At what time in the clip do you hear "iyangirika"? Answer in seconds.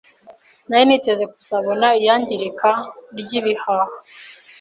1.99-2.69